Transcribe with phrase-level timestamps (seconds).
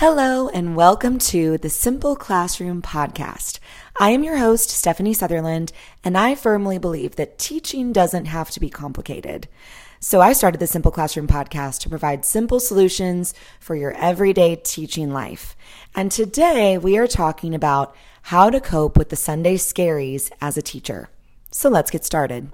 [0.00, 3.58] Hello, and welcome to the Simple Classroom Podcast.
[3.98, 5.72] I am your host, Stephanie Sutherland,
[6.04, 9.48] and I firmly believe that teaching doesn't have to be complicated.
[9.98, 15.12] So I started the Simple Classroom Podcast to provide simple solutions for your everyday teaching
[15.12, 15.56] life.
[15.96, 17.92] And today we are talking about
[18.22, 21.08] how to cope with the Sunday scaries as a teacher.
[21.50, 22.52] So let's get started.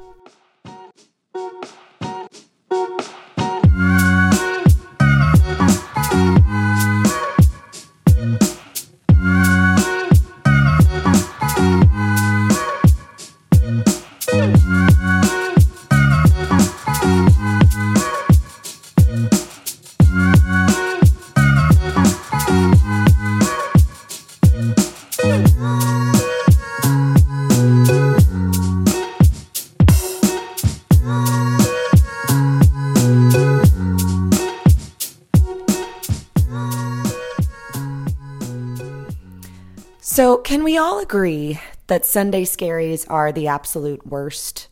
[40.54, 44.68] Can we all agree that Sunday scaries are the absolute worst?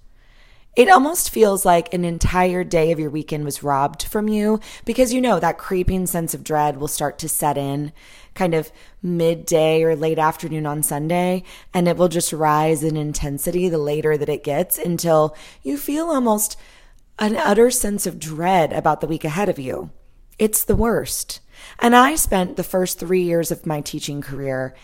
[0.77, 5.13] It almost feels like an entire day of your weekend was robbed from you because
[5.13, 7.93] you know that creeping sense of dread will start to set in
[8.35, 8.71] kind of
[9.03, 11.43] midday or late afternoon on Sunday,
[11.75, 16.11] and it will just rise in intensity the later that it gets until you feel
[16.11, 16.57] almost
[17.19, 19.91] an utter sense of dread about the week ahead of you.
[20.39, 21.41] It's the worst.
[21.81, 24.77] And I spent the first three years of my teaching career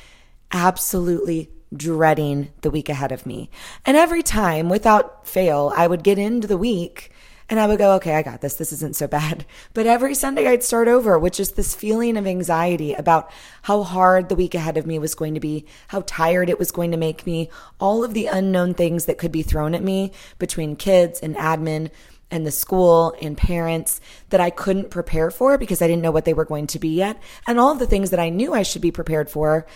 [0.52, 3.50] absolutely dreading the week ahead of me.
[3.84, 7.12] And every time, without fail, I would get into the week
[7.50, 8.54] and I would go, okay, I got this.
[8.54, 9.46] This isn't so bad.
[9.74, 13.30] But every Sunday I'd start over with just this feeling of anxiety about
[13.62, 16.72] how hard the week ahead of me was going to be, how tired it was
[16.72, 20.12] going to make me, all of the unknown things that could be thrown at me
[20.38, 21.90] between kids and admin
[22.30, 26.24] and the school and parents that I couldn't prepare for because I didn't know what
[26.24, 27.20] they were going to be yet.
[27.46, 29.66] And all of the things that I knew I should be prepared for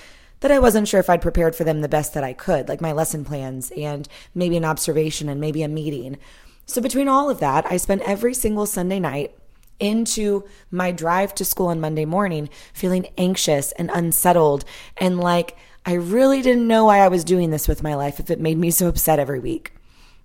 [0.42, 2.80] that I wasn't sure if I'd prepared for them the best that I could, like
[2.80, 6.18] my lesson plans and maybe an observation and maybe a meeting.
[6.66, 9.34] So, between all of that, I spent every single Sunday night
[9.80, 14.64] into my drive to school on Monday morning feeling anxious and unsettled
[14.96, 18.30] and like I really didn't know why I was doing this with my life if
[18.30, 19.72] it made me so upset every week.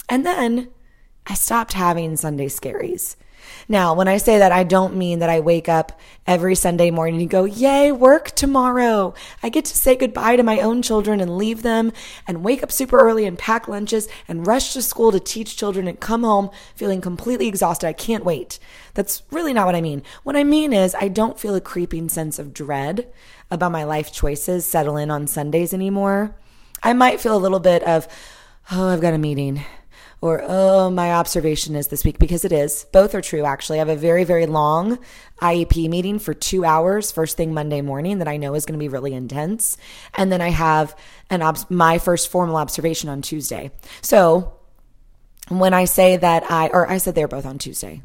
[0.07, 0.69] And then
[1.25, 3.15] I stopped having Sunday scaries.
[3.67, 7.21] Now, when I say that, I don't mean that I wake up every Sunday morning
[7.21, 9.13] and go, Yay, work tomorrow.
[9.43, 11.91] I get to say goodbye to my own children and leave them
[12.27, 15.87] and wake up super early and pack lunches and rush to school to teach children
[15.87, 17.87] and come home feeling completely exhausted.
[17.87, 18.59] I can't wait.
[18.93, 20.03] That's really not what I mean.
[20.23, 23.07] What I mean is, I don't feel a creeping sense of dread
[23.51, 26.35] about my life choices settle in on Sundays anymore.
[26.83, 28.07] I might feel a little bit of,
[28.71, 29.63] oh, I've got a meeting
[30.21, 33.79] or oh my observation is this week because it is both are true actually i
[33.79, 34.97] have a very very long
[35.41, 38.83] iep meeting for two hours first thing monday morning that i know is going to
[38.83, 39.77] be really intense
[40.15, 40.95] and then i have
[41.29, 44.53] an obs- my first formal observation on tuesday so
[45.49, 48.01] when i say that i or i said they're both on tuesday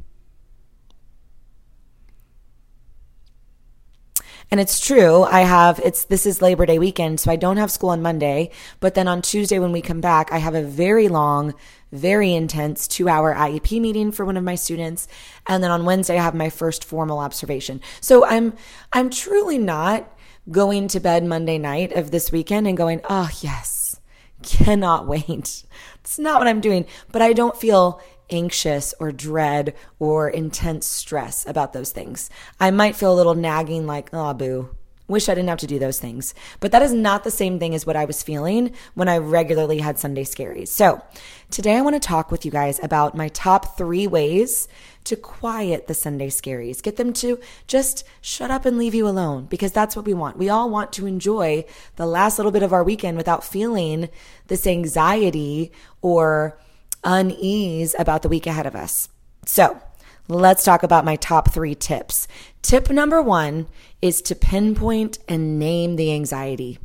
[4.53, 5.23] And it's true.
[5.23, 8.51] I have, it's, this is Labor Day weekend, so I don't have school on Monday.
[8.81, 11.55] But then on Tuesday, when we come back, I have a very long,
[11.93, 15.07] very intense two hour IEP meeting for one of my students.
[15.47, 17.81] And then on Wednesday, I have my first formal observation.
[18.01, 18.55] So I'm,
[18.93, 20.11] I'm truly not
[20.51, 24.01] going to bed Monday night of this weekend and going, oh, yes,
[24.43, 25.65] cannot wait.
[26.01, 28.01] It's not what I'm doing, but I don't feel
[28.31, 32.31] anxious or dread or intense stress about those things.
[32.59, 34.75] I might feel a little nagging, like, oh, boo.
[35.13, 36.35] Wish I didn't have to do those things.
[36.59, 39.79] But that is not the same thing as what I was feeling when I regularly
[39.79, 40.69] had Sunday scaries.
[40.69, 41.03] So
[41.51, 44.69] today I want to talk with you guys about my top three ways
[45.05, 46.83] to quiet the Sunday scaries.
[46.83, 50.39] Get them to just shut up and leave you alone because that's what we want.
[50.39, 54.09] We all want to enjoy the last little bit of our weekend without feeling
[54.47, 56.59] this anxiety or
[57.05, 59.11] unease about the week ahead of us.
[59.45, 59.79] So,
[60.29, 62.29] let's talk about my top three tips.
[62.63, 63.67] Tip number one
[64.01, 66.79] is to pinpoint and name the anxiety.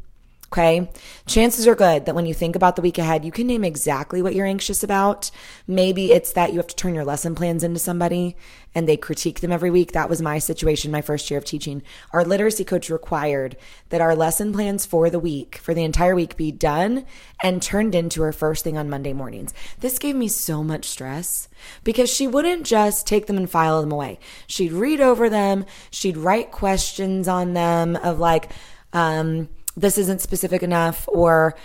[0.58, 0.90] Okay.
[1.28, 4.24] Chances are good that when you think about the week ahead, you can name exactly
[4.24, 5.30] what you're anxious about.
[5.68, 8.36] Maybe it's that you have to turn your lesson plans into somebody
[8.74, 9.92] and they critique them every week.
[9.92, 11.84] That was my situation my first year of teaching.
[12.12, 13.56] Our literacy coach required
[13.90, 17.06] that our lesson plans for the week, for the entire week, be done
[17.44, 19.54] and turned into her first thing on Monday mornings.
[19.82, 21.50] This gave me so much stress
[21.84, 24.18] because she wouldn't just take them and file them away.
[24.48, 28.50] She'd read over them, she'd write questions on them of like,
[28.92, 31.56] um, this isn't specific enough or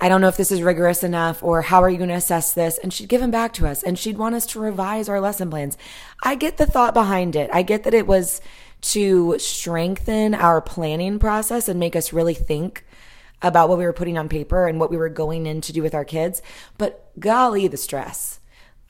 [0.00, 2.52] I don't know if this is rigorous enough or how are you going to assess
[2.52, 2.78] this?
[2.78, 5.50] And she'd give them back to us and she'd want us to revise our lesson
[5.50, 5.76] plans.
[6.22, 7.50] I get the thought behind it.
[7.52, 8.40] I get that it was
[8.80, 12.84] to strengthen our planning process and make us really think
[13.42, 15.82] about what we were putting on paper and what we were going in to do
[15.82, 16.42] with our kids.
[16.76, 18.38] But golly, the stress.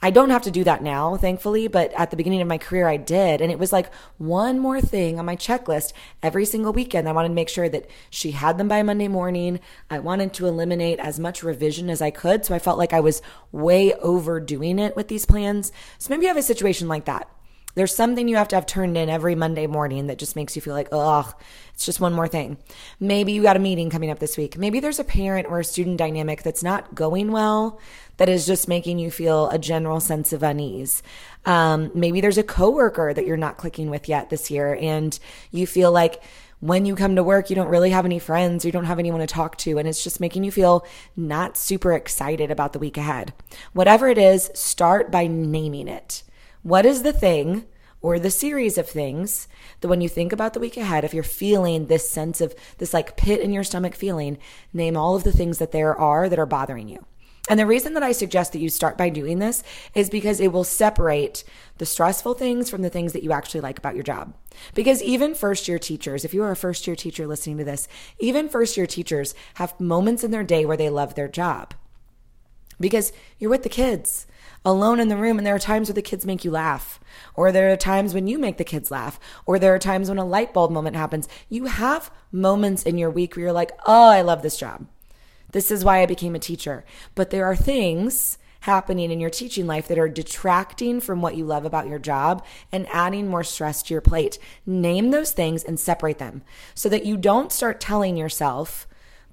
[0.01, 2.87] I don't have to do that now, thankfully, but at the beginning of my career,
[2.87, 3.41] I did.
[3.41, 5.93] And it was like one more thing on my checklist
[6.23, 7.09] every single weekend.
[7.09, 9.59] I wanted to make sure that she had them by Monday morning.
[9.91, 12.45] I wanted to eliminate as much revision as I could.
[12.45, 15.73] So I felt like I was way overdoing it with these plans.
[15.99, 17.29] So maybe you have a situation like that.
[17.79, 20.61] There's something you have to have turned in every Monday morning that just makes you
[20.61, 21.33] feel like, ugh,
[21.73, 22.59] it's just one more thing.
[22.99, 24.59] Maybe you got a meeting coming up this week.
[24.59, 27.79] Maybe there's a parent or a student dynamic that's not going well
[28.17, 31.05] that is just making you feel a general sense of unease.
[31.47, 35.17] Um, maybe there's a coworker that you're not clicking with yet this year and
[35.53, 36.21] you feel like
[36.59, 39.21] when you come to work, you don't really have any friends, you don't have anyone
[39.21, 40.85] to talk to, and it's just making you feel
[41.17, 43.33] not super excited about the week ahead.
[43.73, 46.25] Whatever it is, start by naming it.
[46.63, 47.65] What is the thing
[48.01, 49.49] or the series of things
[49.81, 52.95] that when you think about the week ahead, if you're feeling this sense of this
[52.95, 54.39] like pit in your stomach feeling,
[54.73, 57.05] name all of the things that there are that are bothering you.
[57.49, 59.63] And the reason that I suggest that you start by doing this
[59.95, 61.45] is because it will separate
[61.79, 64.35] the stressful things from the things that you actually like about your job.
[64.75, 67.89] Because even first year teachers, if you are a first year teacher listening to this,
[68.19, 71.73] even first year teachers have moments in their day where they love their job.
[72.79, 74.27] Because you're with the kids
[74.65, 77.01] alone in the room and there are times where the kids make you laugh
[77.35, 80.19] or there are times when you make the kids laugh or there are times when
[80.19, 81.29] a light bulb moment happens.
[81.49, 84.87] You have moments in your week where you're like oh i love this job.
[85.53, 86.85] This is why i became a teacher.
[87.15, 91.45] But there are things happening in your teaching life that are detracting from what you
[91.45, 94.39] love about your job and adding more stress to your plate.
[94.67, 96.43] Name those things and separate them
[96.75, 98.87] so that you don't start telling yourself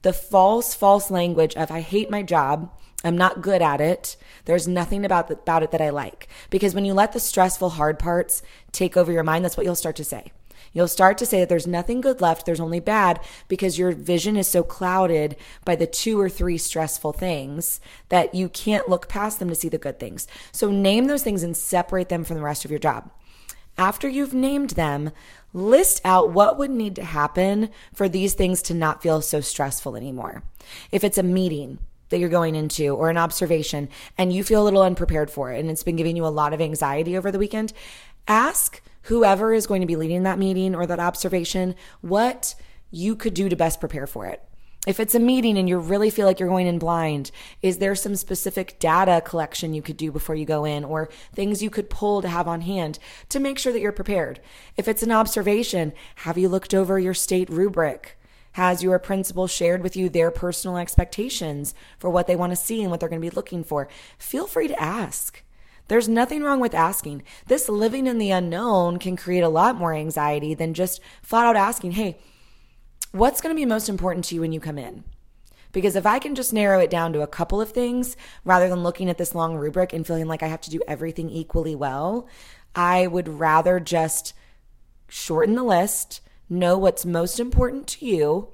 [0.06, 2.72] the false, false language of, I hate my job.
[3.04, 4.18] I'm not good at it.
[4.46, 6.28] There's nothing about, the, about it that I like.
[6.52, 9.74] Because when you let the stressful, hard parts take over your mind, that's what you'll
[9.74, 10.32] start to say.
[10.74, 14.38] You'll start to say that there's nothing good left, there's only bad, because your vision
[14.38, 19.40] is so clouded by the two or three stressful things that you can't look past
[19.40, 20.28] them to see the good things.
[20.52, 23.10] So name those things and separate them from the rest of your job.
[23.76, 25.12] After you've named them,
[25.56, 29.96] list out what would need to happen for these things to not feel so stressful
[29.96, 30.44] anymore.
[30.92, 31.80] If it's a meeting,
[32.10, 35.60] that you're going into or an observation and you feel a little unprepared for it
[35.60, 37.74] and it's been giving you a lot of anxiety over the weekend,
[38.28, 42.56] ask whoever is going to be leading that meeting or that observation what
[42.92, 44.44] you could do to best prepare for it.
[44.86, 47.96] If it's a meeting and you really feel like you're going in blind, is there
[47.96, 51.90] some specific data collection you could do before you go in or things you could
[51.90, 53.00] pull to have on hand
[53.30, 54.40] to make sure that you're prepared?
[54.78, 58.18] If it's an observation, have you looked over your state rubric?
[58.54, 62.82] Has your principal shared with you their personal expectations for what they want to see
[62.82, 63.90] and what they're going to be looking for?
[64.18, 65.42] Feel free to ask.
[65.88, 67.24] There's nothing wrong with asking.
[67.48, 71.56] This living in the unknown can create a lot more anxiety than just flat out
[71.56, 72.18] asking, hey,
[73.16, 75.04] what's going to be most important to you when you come in?
[75.72, 78.84] Because if I can just narrow it down to a couple of things rather than
[78.84, 82.28] looking at this long rubric and feeling like I have to do everything equally well,
[82.76, 84.34] I would rather just
[85.08, 88.50] shorten the list know what's most important to you,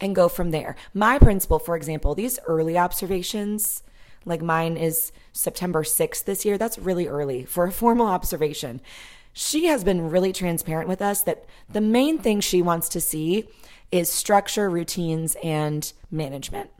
[0.00, 0.76] and go from there.
[0.92, 3.82] My principal, for example, these early observations,
[4.24, 8.80] like mine is September 6th this year, that's really early for a formal observation.
[9.32, 13.48] She has been really transparent with us that the main thing she wants to see
[13.90, 16.70] is structure, routines, and management.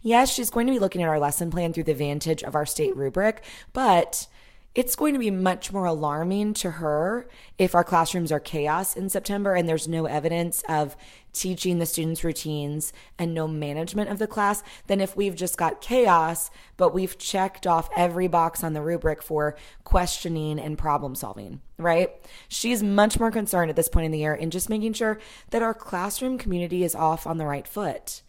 [0.00, 2.66] Yes, she's going to be looking at our lesson plan through the vantage of our
[2.66, 3.42] state rubric,
[3.72, 4.26] but
[4.74, 9.08] it's going to be much more alarming to her if our classrooms are chaos in
[9.08, 10.96] September and there's no evidence of
[11.32, 15.80] teaching the students routines and no management of the class than if we've just got
[15.80, 21.60] chaos, but we've checked off every box on the rubric for questioning and problem solving,
[21.76, 22.10] right?
[22.48, 25.18] She's much more concerned at this point in the year in just making sure
[25.50, 28.22] that our classroom community is off on the right foot.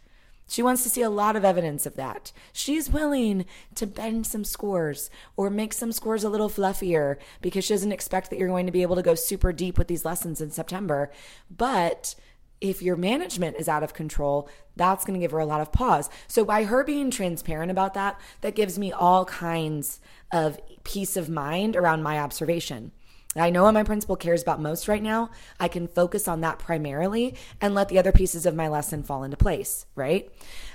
[0.46, 2.32] She wants to see a lot of evidence of that.
[2.52, 7.74] She's willing to bend some scores or make some scores a little fluffier because she
[7.74, 10.40] doesn't expect that you're going to be able to go super deep with these lessons
[10.40, 11.10] in September.
[11.50, 12.14] But
[12.60, 15.72] if your management is out of control, that's going to give her a lot of
[15.72, 16.08] pause.
[16.28, 20.00] So by her being transparent about that, that gives me all kinds
[20.32, 22.92] of peace of mind around my observation.
[23.36, 25.30] I know what my principal cares about most right now.
[25.58, 29.24] I can focus on that primarily and let the other pieces of my lesson fall
[29.24, 30.30] into place, right?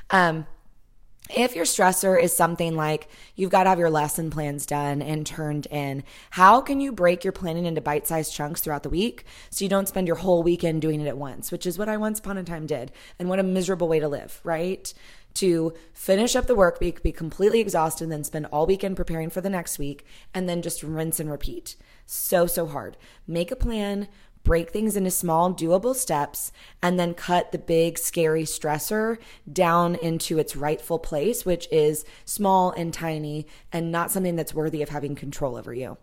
[0.09, 0.45] Um,
[1.35, 5.25] if your stressor is something like you've got to have your lesson plans done and
[5.25, 9.25] turned in, how can you break your planning into bite sized chunks throughout the week
[9.51, 11.97] so you don't spend your whole weekend doing it at once, which is what I
[11.97, 12.91] once upon a time did.
[13.19, 14.91] And what a miserable way to live, right?
[15.35, 19.29] To finish up the work week, be completely exhausted, and then spend all weekend preparing
[19.29, 21.75] for the next week, and then just rinse and repeat.
[22.05, 22.97] So, so hard.
[23.27, 24.07] Make a plan,
[24.43, 29.17] break things into small, doable steps, and then cut the big, scary stressor
[29.51, 34.81] down into its rightful place, which is small and tiny and not something that's worthy
[34.81, 35.97] of having control over you.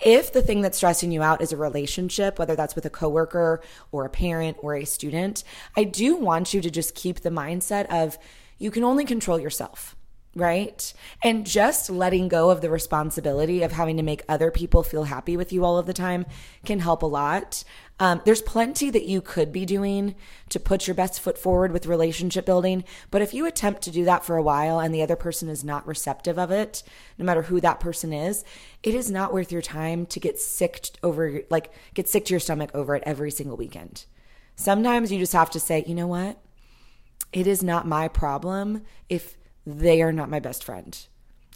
[0.00, 3.62] If the thing that's stressing you out is a relationship, whether that's with a coworker
[3.92, 5.44] or a parent or a student,
[5.76, 8.18] I do want you to just keep the mindset of
[8.58, 9.96] you can only control yourself
[10.36, 10.92] right?
[11.24, 15.34] And just letting go of the responsibility of having to make other people feel happy
[15.34, 16.26] with you all of the time
[16.64, 17.64] can help a lot.
[17.98, 20.14] Um, there's plenty that you could be doing
[20.50, 22.84] to put your best foot forward with relationship building.
[23.10, 25.64] But if you attempt to do that for a while and the other person is
[25.64, 26.82] not receptive of it,
[27.16, 28.44] no matter who that person is,
[28.82, 32.40] it is not worth your time to get sick over, like, get sick to your
[32.40, 34.04] stomach over it every single weekend.
[34.54, 36.38] Sometimes you just have to say, you know what?
[37.32, 40.98] It is not my problem if they are not my best friend.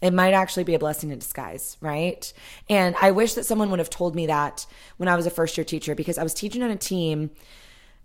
[0.03, 2.33] It might actually be a blessing in disguise, right?
[2.69, 5.57] And I wish that someone would have told me that when I was a first
[5.59, 7.31] year teacher because I was teaching on a team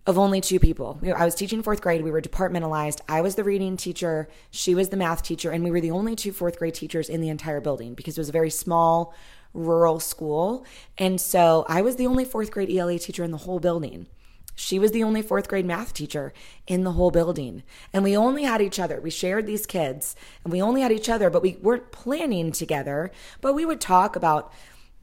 [0.06, 1.00] of only two people.
[1.16, 2.04] I was teaching fourth grade.
[2.04, 3.00] We were departmentalized.
[3.10, 4.30] I was the reading teacher.
[4.52, 5.50] She was the math teacher.
[5.50, 8.22] And we were the only two fourth grade teachers in the entire building because it
[8.22, 9.16] was a very small
[9.54, 10.66] rural school.
[10.98, 14.08] And so I was the only fourth grade ELA teacher in the whole building.
[14.56, 16.34] She was the only fourth grade math teacher
[16.66, 17.64] in the whole building.
[17.94, 19.00] And we only had each other.
[19.02, 23.12] We shared these kids and we only had each other, but we weren't planning together.
[23.42, 24.52] But we would talk about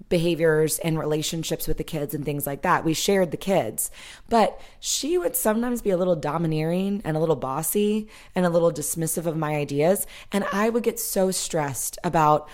[0.08, 2.84] behaviors and relationships with the kids and things like that.
[2.84, 3.90] We shared the kids.
[4.28, 8.72] But she would sometimes be a little domineering and a little bossy and a little
[8.72, 10.06] dismissive of my ideas.
[10.32, 12.48] And I would get so stressed about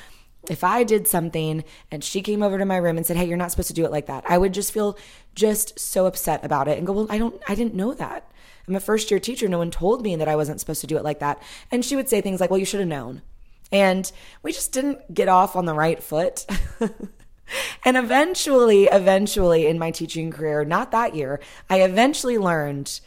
[0.49, 3.37] if I did something and she came over to my room and said, Hey, you're
[3.37, 4.99] not supposed to do it like that, I would just feel
[5.35, 8.31] just so upset about it and go, Well, I don't, I didn't know that.
[8.67, 9.49] I'm a first year teacher.
[9.49, 11.43] No one told me that I wasn't supposed to do it like that.
[11.71, 13.23] And she would say things like, Well, you should have known.
[13.71, 14.11] And
[14.43, 16.47] we just didn't get off on the right foot.
[17.85, 23.01] and eventually, eventually in my teaching career, not that year, I eventually learned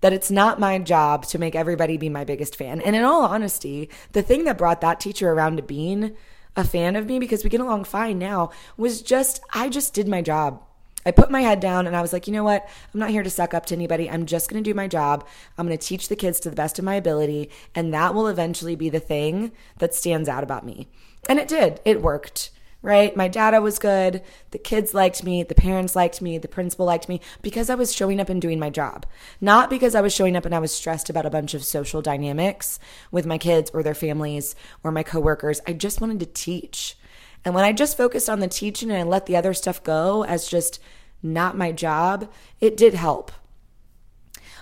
[0.00, 2.80] that it's not my job to make everybody be my biggest fan.
[2.80, 6.16] And in all honesty, the thing that brought that teacher around to being
[6.58, 10.08] a fan of me because we get along fine now was just, I just did
[10.08, 10.60] my job.
[11.06, 12.68] I put my head down and I was like, you know what?
[12.92, 14.10] I'm not here to suck up to anybody.
[14.10, 15.26] I'm just going to do my job.
[15.56, 17.48] I'm going to teach the kids to the best of my ability.
[17.74, 20.88] And that will eventually be the thing that stands out about me.
[21.28, 21.80] And it did.
[21.84, 22.50] It worked
[22.82, 23.16] right?
[23.16, 24.22] My data was good.
[24.52, 25.42] The kids liked me.
[25.42, 26.38] The parents liked me.
[26.38, 29.04] The principal liked me because I was showing up and doing my job.
[29.40, 32.02] Not because I was showing up and I was stressed about a bunch of social
[32.02, 32.78] dynamics
[33.10, 34.54] with my kids or their families
[34.84, 35.60] or my coworkers.
[35.66, 36.96] I just wanted to teach.
[37.44, 40.24] And when I just focused on the teaching and I let the other stuff go
[40.24, 40.80] as just
[41.22, 42.30] not my job,
[42.60, 43.32] it did help.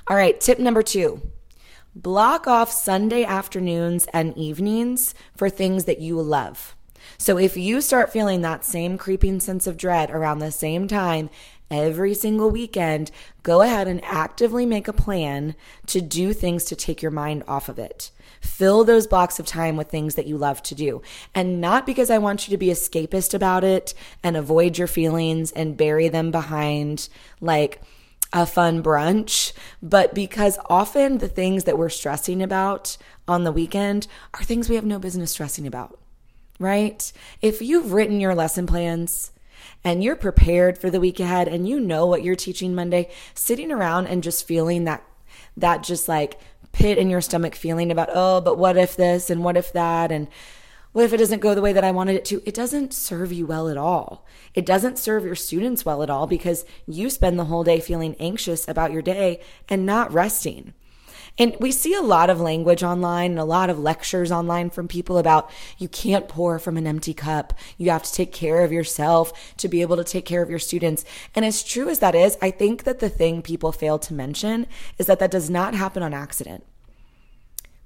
[0.09, 1.21] All right, tip number two
[1.95, 6.76] block off Sunday afternoons and evenings for things that you love.
[7.19, 11.31] So if you start feeling that same creeping sense of dread around the same time
[11.71, 13.11] every single weekend,
[13.43, 15.55] go ahead and actively make a plan
[15.87, 18.11] to do things to take your mind off of it.
[18.41, 21.03] Fill those blocks of time with things that you love to do.
[21.35, 25.51] And not because I want you to be escapist about it and avoid your feelings
[25.53, 27.09] and bury them behind
[27.41, 27.81] like
[28.33, 32.97] a fun brunch, but because often the things that we're stressing about
[33.27, 35.99] on the weekend are things we have no business stressing about
[36.59, 37.13] right?
[37.43, 39.33] If you've written your lesson plans
[39.85, 43.71] and you're prepared for the week ahead and you know what you're teaching Monday, sitting
[43.71, 45.05] around and just feeling that
[45.57, 46.39] that just like
[46.73, 50.13] pit in your stomach feeling about, oh, but what if this and what if that
[50.13, 50.29] and
[50.93, 52.43] what if it doesn't go the way that I wanted it to?
[52.47, 54.25] It doesn't serve you well at all.
[54.55, 58.17] It doesn't serve your students well at all because you spend the whole day feeling
[58.19, 60.73] anxious about your day and not resting.
[61.39, 64.89] And we see a lot of language online and a lot of lectures online from
[64.89, 67.53] people about you can't pour from an empty cup.
[67.77, 70.59] You have to take care of yourself to be able to take care of your
[70.59, 71.05] students.
[71.35, 74.67] And as true as that is, I think that the thing people fail to mention
[74.99, 76.65] is that that does not happen on accident.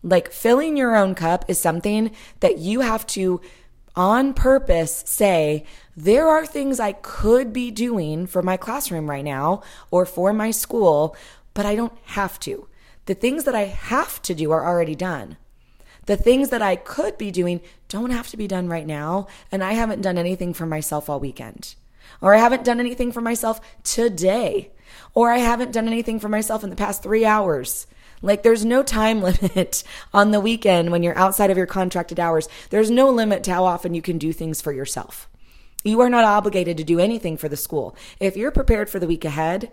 [0.02, 3.40] Like filling your own cup is something that you have to
[3.96, 5.64] on purpose say,
[5.96, 10.52] there are things I could be doing for my classroom right now or for my
[10.52, 11.16] school,
[11.52, 12.68] but I don't have to.
[13.10, 15.36] The things that I have to do are already done.
[16.06, 19.26] The things that I could be doing don't have to be done right now.
[19.50, 21.74] And I haven't done anything for myself all weekend.
[22.20, 24.70] Or I haven't done anything for myself today.
[25.12, 27.88] Or I haven't done anything for myself in the past three hours.
[28.22, 29.82] Like there's no time limit
[30.14, 32.48] on the weekend when you're outside of your contracted hours.
[32.70, 35.28] There's no limit to how often you can do things for yourself.
[35.82, 37.96] You are not obligated to do anything for the school.
[38.20, 39.72] If you're prepared for the week ahead,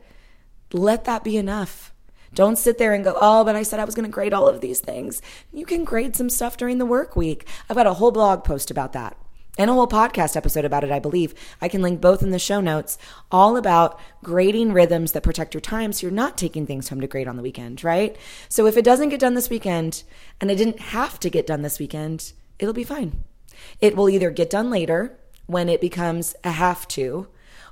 [0.73, 1.93] let that be enough.
[2.37, 4.47] Don't sit there and go, oh, but I said I was going to grade all
[4.47, 5.23] of these things.
[5.51, 7.47] You can grade some stuff during the work week.
[7.67, 9.17] I've got a whole blog post about that.
[9.57, 11.33] and a whole podcast episode about it, I believe.
[11.61, 12.97] I can link both in the show notes,
[13.31, 17.07] all about grading rhythms that protect your time so you're not taking things home to
[17.07, 18.15] grade on the weekend, right?
[18.49, 20.03] So if it doesn't get done this weekend
[20.39, 23.23] and it didn't have to get done this weekend, it'll be fine.
[23.81, 25.17] It will either get done later
[25.47, 27.27] when it becomes a have to,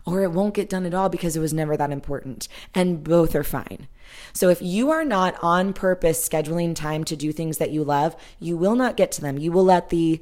[0.05, 2.47] or it won't get done at all because it was never that important.
[2.73, 3.87] And both are fine.
[4.33, 8.15] So if you are not on purpose scheduling time to do things that you love,
[8.39, 9.37] you will not get to them.
[9.37, 10.21] You will let the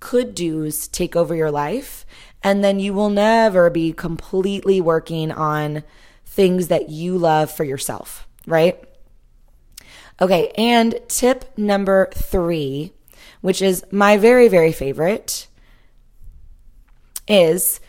[0.00, 2.04] could do's take over your life.
[2.42, 5.84] And then you will never be completely working on
[6.26, 8.82] things that you love for yourself, right?
[10.20, 10.50] Okay.
[10.56, 12.92] And tip number three,
[13.40, 15.46] which is my very, very favorite,
[17.28, 17.80] is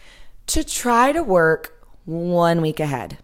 [0.47, 3.17] to try to work one week ahead.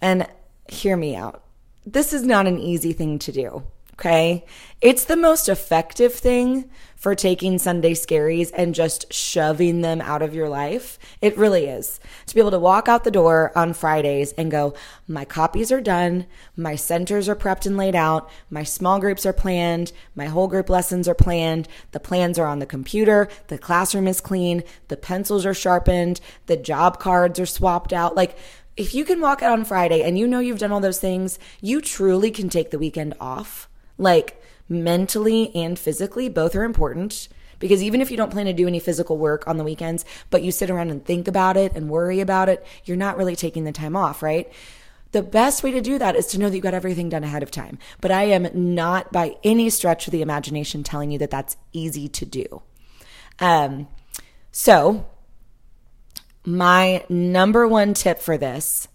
[0.00, 0.26] And
[0.68, 1.44] hear me out.
[1.86, 3.62] This is not an easy thing to do.
[3.94, 4.44] Okay.
[4.80, 6.70] It's the most effective thing
[7.02, 11.00] for taking Sunday scaries and just shoving them out of your life.
[11.20, 11.98] It really is.
[12.26, 14.74] To be able to walk out the door on Fridays and go,
[15.08, 16.26] my copies are done.
[16.54, 18.30] My centers are prepped and laid out.
[18.50, 19.90] My small groups are planned.
[20.14, 21.66] My whole group lessons are planned.
[21.90, 23.28] The plans are on the computer.
[23.48, 24.62] The classroom is clean.
[24.86, 26.20] The pencils are sharpened.
[26.46, 28.14] The job cards are swapped out.
[28.14, 28.38] Like,
[28.76, 31.40] if you can walk out on Friday and you know you've done all those things,
[31.60, 33.68] you truly can take the weekend off.
[33.98, 37.28] Like mentally and physically, both are important.
[37.58, 40.42] Because even if you don't plan to do any physical work on the weekends, but
[40.42, 43.62] you sit around and think about it and worry about it, you're not really taking
[43.62, 44.52] the time off, right?
[45.12, 47.42] The best way to do that is to know that you got everything done ahead
[47.42, 47.78] of time.
[48.00, 52.08] But I am not by any stretch of the imagination telling you that that's easy
[52.08, 52.62] to do.
[53.38, 53.88] Um,
[54.50, 55.06] so
[56.44, 58.88] my number one tip for this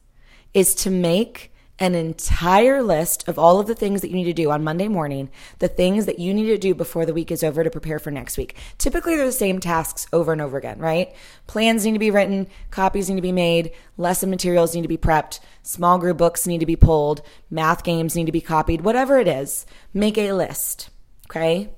[0.53, 4.33] is to make an entire list of all of the things that you need to
[4.33, 5.29] do on Monday morning,
[5.59, 8.09] the things that you need to do before the week is over to prepare for
[8.09, 8.55] next week.
[8.77, 11.13] Typically, they're the same tasks over and over again, right?
[11.45, 14.97] Plans need to be written, copies need to be made, lesson materials need to be
[14.97, 19.19] prepped, small group books need to be pulled, math games need to be copied, whatever
[19.19, 20.89] it is, make a list,
[21.29, 21.69] okay?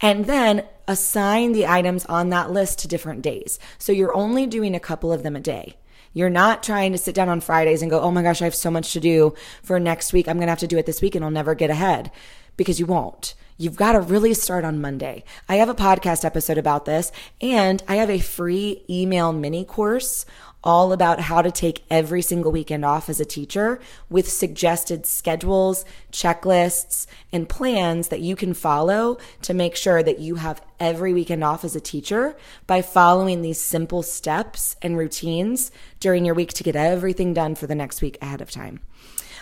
[0.00, 3.58] And then assign the items on that list to different days.
[3.78, 5.76] So you're only doing a couple of them a day.
[6.16, 8.54] You're not trying to sit down on Fridays and go, oh my gosh, I have
[8.54, 10.26] so much to do for next week.
[10.26, 12.10] I'm going to have to do it this week and I'll never get ahead
[12.56, 13.34] because you won't.
[13.58, 15.24] You've got to really start on Monday.
[15.46, 20.24] I have a podcast episode about this and I have a free email mini course
[20.66, 25.84] all about how to take every single weekend off as a teacher with suggested schedules,
[26.10, 31.44] checklists, and plans that you can follow to make sure that you have every weekend
[31.44, 36.64] off as a teacher by following these simple steps and routines during your week to
[36.64, 38.80] get everything done for the next week ahead of time.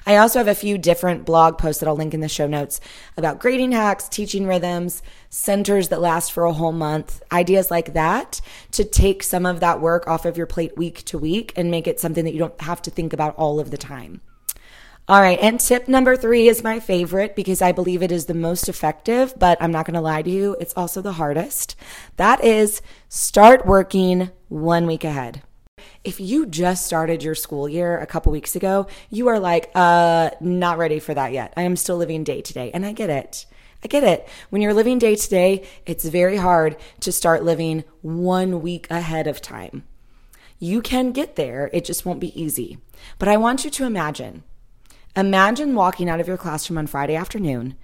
[0.06, 2.80] I also have a few different blog posts that I'll link in the show notes
[3.16, 8.40] about grading hacks, teaching rhythms, centers that last for a whole month, ideas like that
[8.72, 11.86] to take some of that work off of your plate week to week and make
[11.86, 14.20] it something that you don't have to think about all of the time.
[15.06, 15.38] All right.
[15.40, 19.34] And tip number three is my favorite because I believe it is the most effective,
[19.38, 20.56] but I'm not going to lie to you.
[20.60, 21.76] It's also the hardest.
[22.16, 25.42] That is start working one week ahead
[26.04, 30.30] if you just started your school year a couple weeks ago, you are like, uh,
[30.40, 31.54] not ready for that yet.
[31.56, 32.70] I am still living day to day.
[32.72, 33.46] And I get it.
[33.82, 34.28] I get it.
[34.50, 39.26] When you're living day to day, it's very hard to start living one week ahead
[39.26, 39.84] of time.
[40.58, 41.70] You can get there.
[41.72, 42.78] It just won't be easy.
[43.18, 44.44] But I want you to imagine,
[45.16, 47.76] imagine walking out of your classroom on Friday afternoon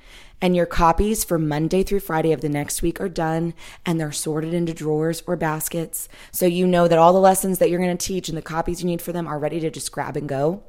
[0.43, 4.13] and your copies for Monday through Friday of the next week are done and they're
[4.13, 6.09] sorted into drawers or baskets.
[6.33, 8.83] So you know that all the lessons that you're going to teach and the copies
[8.83, 10.63] you need for them are ready to just grab and go.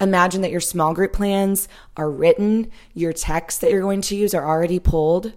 [0.00, 4.34] Imagine that your small group plans are written, your texts that you're going to use
[4.34, 5.32] are already pulled.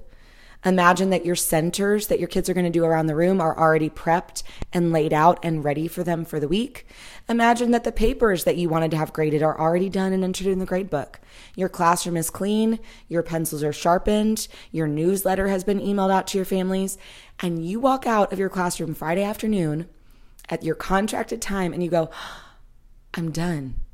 [0.65, 3.57] Imagine that your centers that your kids are going to do around the room are
[3.57, 4.41] already prepped
[4.73, 6.87] and laid out and ready for them for the week.
[7.29, 10.47] Imagine that the papers that you wanted to have graded are already done and entered
[10.47, 11.19] in the grade book.
[11.55, 16.37] Your classroom is clean, your pencils are sharpened, your newsletter has been emailed out to
[16.37, 16.97] your families,
[17.39, 19.87] and you walk out of your classroom Friday afternoon
[20.49, 22.09] at your contracted time and you go,
[23.13, 23.84] I'm done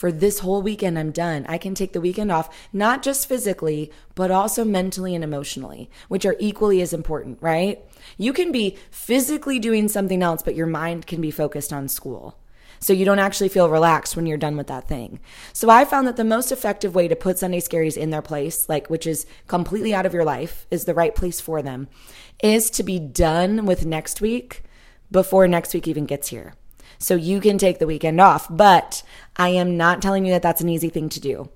[0.00, 1.44] for this whole weekend, I'm done.
[1.46, 6.24] I can take the weekend off, not just physically, but also mentally and emotionally, which
[6.24, 7.84] are equally as important, right?
[8.16, 12.38] You can be physically doing something else, but your mind can be focused on school.
[12.78, 15.20] So you don't actually feel relaxed when you're done with that thing.
[15.52, 18.70] So I found that the most effective way to put Sunday Scaries in their place,
[18.70, 21.88] like which is completely out of your life, is the right place for them,
[22.42, 24.62] is to be done with next week
[25.10, 26.54] before next week even gets here
[27.00, 28.46] so you can take the weekend off.
[28.48, 29.02] But
[29.36, 31.50] I am not telling you that that's an easy thing to do.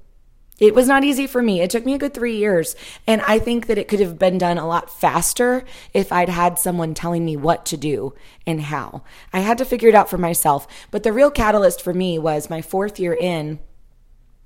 [0.59, 1.61] It was not easy for me.
[1.61, 2.77] It took me a good three years.
[3.07, 6.59] And I think that it could have been done a lot faster if I'd had
[6.59, 8.15] someone telling me what to do
[8.47, 9.03] and how.
[9.33, 10.69] I had to figure it out for myself.
[10.91, 13.59] But the real catalyst for me was my fourth year in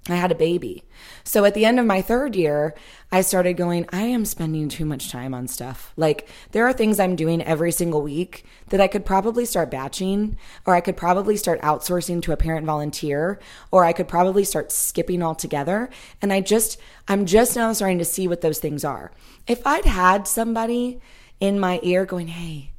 [0.09, 0.85] I had a baby.
[1.25, 2.75] So at the end of my third year,
[3.13, 5.93] I started going, I am spending too much time on stuff.
[5.97, 10.39] Like, there are things I'm doing every single week that I could probably start batching,
[10.67, 13.39] or I could probably start outsourcing to a parent volunteer,
[13.71, 15.91] or I could probably start skipping altogether.
[16.23, 19.13] And I just, I'm just now starting to see what those things are.
[19.47, 21.01] If I'd had somebody
[21.41, 22.73] in my ear going, Hey,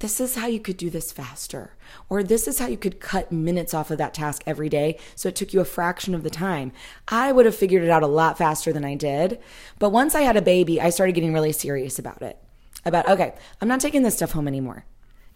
[0.00, 1.76] this is how you could do this faster.
[2.08, 5.28] Or this is how you could cut minutes off of that task every day so
[5.28, 6.72] it took you a fraction of the time.
[7.08, 9.38] I would have figured it out a lot faster than I did.
[9.78, 12.38] But once I had a baby, I started getting really serious about it.
[12.84, 14.86] About, okay, I'm not taking this stuff home anymore.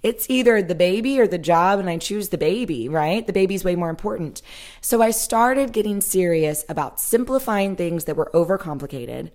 [0.02, 3.26] It's either the baby or the job, and I choose the baby, right?
[3.26, 4.42] The baby's way more important.
[4.82, 9.30] So I started getting serious about simplifying things that were overcomplicated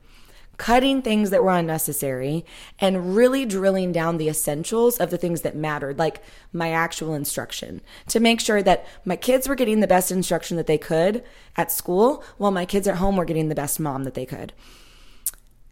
[0.60, 2.46] cutting things that were unnecessary
[2.78, 6.22] and really drilling down the essentials of the things that mattered, like
[6.54, 10.68] my actual instruction, to make sure that my kids were getting the best instruction that
[10.68, 11.24] they could
[11.56, 14.54] at school while my kids at home were getting the best mom that they could.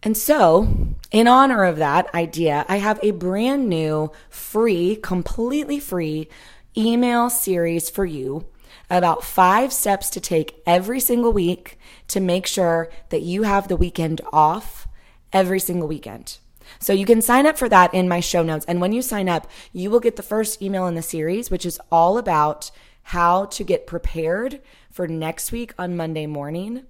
[0.02, 6.28] And so, in honor of that idea, I have a brand new, free, completely free
[6.76, 8.46] email series for you
[8.88, 11.77] about five steps to take every single week
[12.08, 14.88] to make sure that you have the weekend off
[15.32, 16.38] every single weekend.
[16.78, 18.66] So you can sign up for that in my show notes.
[18.66, 21.64] And when you sign up, you will get the first email in the series, which
[21.64, 22.70] is all about
[23.04, 26.84] how to get prepared for next week on Monday morning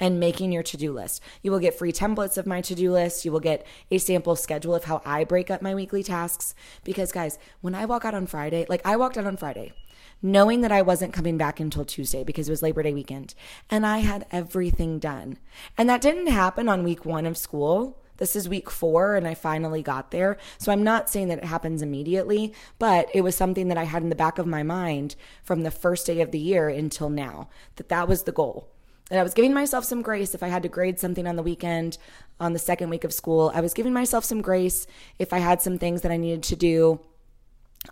[0.00, 1.22] and making your to do list.
[1.42, 3.24] You will get free templates of my to do list.
[3.24, 6.54] You will get a sample schedule of how I break up my weekly tasks.
[6.82, 9.72] Because, guys, when I walk out on Friday, like I walked out on Friday,
[10.22, 13.34] knowing that I wasn't coming back until Tuesday because it was Labor Day weekend.
[13.70, 15.38] And I had everything done.
[15.78, 17.96] And that didn't happen on week one of school.
[18.18, 20.36] This is week four, and I finally got there.
[20.58, 24.02] So I'm not saying that it happens immediately, but it was something that I had
[24.02, 27.48] in the back of my mind from the first day of the year until now
[27.76, 28.68] that that was the goal.
[29.10, 31.42] And I was giving myself some grace if I had to grade something on the
[31.42, 31.96] weekend
[32.38, 33.50] on the second week of school.
[33.54, 34.86] I was giving myself some grace
[35.18, 37.00] if I had some things that I needed to do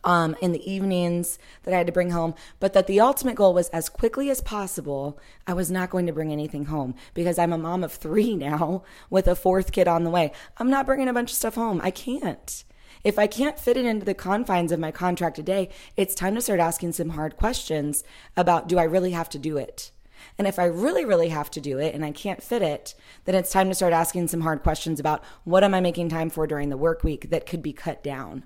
[0.04, 3.54] um, in the evenings that I had to bring home, but that the ultimate goal
[3.54, 7.52] was as quickly as possible, I was not going to bring anything home because I'm
[7.52, 10.32] a mom of three now with a fourth kid on the way.
[10.58, 11.80] I'm not bringing a bunch of stuff home.
[11.82, 12.64] I can't.
[13.04, 16.40] If I can't fit it into the confines of my contract today, it's time to
[16.40, 18.02] start asking some hard questions
[18.36, 19.92] about do I really have to do it?
[20.36, 23.36] And if I really, really have to do it and I can't fit it, then
[23.36, 26.46] it's time to start asking some hard questions about what am I making time for
[26.46, 28.44] during the work week that could be cut down.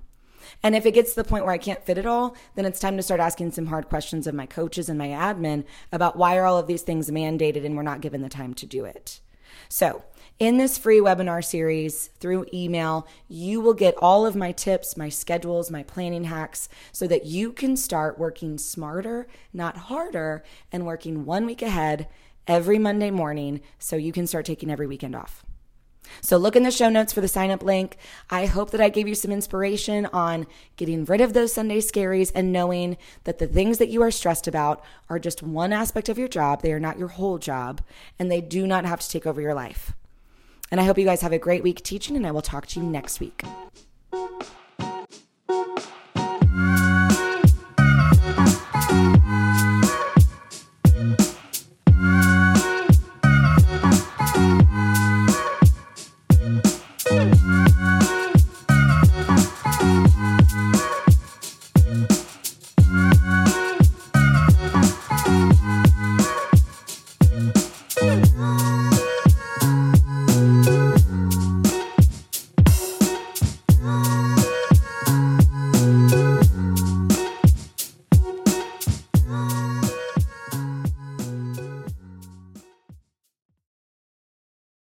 [0.62, 2.81] And if it gets to the point where I can't fit it all, then it's
[2.81, 6.37] time to start asking some hard questions of my coaches and my admin about why
[6.37, 9.20] are all of these things mandated and we're not given the time to do it.
[9.68, 10.02] So,
[10.38, 15.09] in this free webinar series through email, you will get all of my tips, my
[15.09, 21.24] schedules, my planning hacks so that you can start working smarter, not harder, and working
[21.24, 22.09] one week ahead
[22.46, 25.44] every Monday morning so you can start taking every weekend off.
[26.20, 27.96] So look in the show notes for the sign up link.
[28.30, 32.32] I hope that I gave you some inspiration on getting rid of those Sunday scaries
[32.34, 36.18] and knowing that the things that you are stressed about are just one aspect of
[36.18, 36.62] your job.
[36.62, 37.80] They are not your whole job
[38.18, 39.92] and they do not have to take over your life.
[40.70, 42.80] And I hope you guys have a great week teaching and I will talk to
[42.80, 43.42] you next week.